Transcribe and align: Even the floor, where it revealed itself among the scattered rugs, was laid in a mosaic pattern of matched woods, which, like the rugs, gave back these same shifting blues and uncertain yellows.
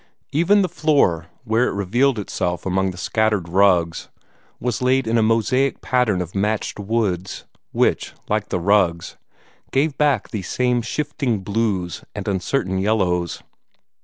Even 0.31 0.63
the 0.63 0.67
floor, 0.67 1.27
where 1.43 1.67
it 1.67 1.73
revealed 1.75 2.17
itself 2.17 2.65
among 2.65 2.89
the 2.89 2.97
scattered 2.97 3.47
rugs, 3.47 4.09
was 4.59 4.81
laid 4.81 5.05
in 5.05 5.15
a 5.15 5.21
mosaic 5.21 5.79
pattern 5.79 6.23
of 6.23 6.33
matched 6.33 6.79
woods, 6.79 7.45
which, 7.71 8.13
like 8.27 8.49
the 8.49 8.59
rugs, 8.59 9.15
gave 9.71 9.95
back 9.99 10.31
these 10.31 10.49
same 10.49 10.81
shifting 10.81 11.41
blues 11.41 12.03
and 12.15 12.27
uncertain 12.27 12.79
yellows. 12.79 13.43